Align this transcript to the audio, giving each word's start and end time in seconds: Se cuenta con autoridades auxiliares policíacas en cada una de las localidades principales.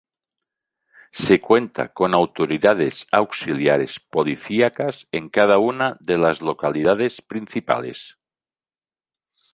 Se 1.23 1.35
cuenta 1.47 1.83
con 1.97 2.11
autoridades 2.21 2.95
auxiliares 3.21 3.99
policíacas 3.99 5.07
en 5.17 5.29
cada 5.29 5.59
una 5.59 5.95
de 5.99 6.17
las 6.17 6.41
localidades 6.41 7.21
principales. 7.21 8.17